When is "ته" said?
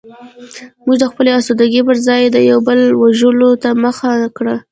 3.63-3.69